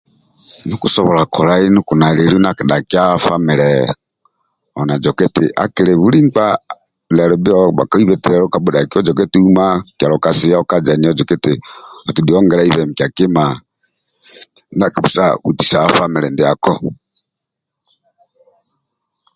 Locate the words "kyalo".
9.97-10.15